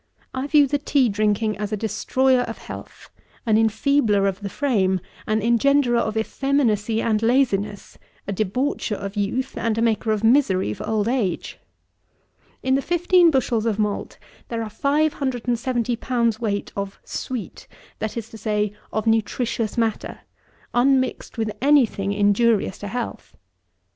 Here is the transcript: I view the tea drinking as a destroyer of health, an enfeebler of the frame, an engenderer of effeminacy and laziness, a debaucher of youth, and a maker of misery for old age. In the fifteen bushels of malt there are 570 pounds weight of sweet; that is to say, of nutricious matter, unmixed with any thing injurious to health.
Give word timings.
I 0.33 0.47
view 0.47 0.65
the 0.65 0.79
tea 0.79 1.09
drinking 1.09 1.59
as 1.59 1.71
a 1.71 1.77
destroyer 1.77 2.39
of 2.41 2.57
health, 2.57 3.11
an 3.45 3.55
enfeebler 3.55 4.25
of 4.27 4.39
the 4.39 4.49
frame, 4.49 4.99
an 5.27 5.41
engenderer 5.43 5.99
of 5.99 6.17
effeminacy 6.17 7.03
and 7.03 7.21
laziness, 7.21 7.99
a 8.27 8.33
debaucher 8.33 8.95
of 8.95 9.15
youth, 9.15 9.55
and 9.55 9.77
a 9.77 9.81
maker 9.83 10.09
of 10.11 10.23
misery 10.23 10.73
for 10.73 10.87
old 10.89 11.07
age. 11.07 11.59
In 12.63 12.73
the 12.73 12.81
fifteen 12.81 13.29
bushels 13.29 13.67
of 13.67 13.77
malt 13.77 14.17
there 14.47 14.63
are 14.63 14.71
570 14.71 15.95
pounds 15.97 16.39
weight 16.39 16.71
of 16.75 16.99
sweet; 17.03 17.67
that 17.99 18.17
is 18.17 18.27
to 18.29 18.39
say, 18.39 18.73
of 18.91 19.05
nutricious 19.05 19.77
matter, 19.77 20.21
unmixed 20.73 21.37
with 21.37 21.51
any 21.61 21.85
thing 21.85 22.11
injurious 22.11 22.79
to 22.79 22.87
health. 22.87 23.35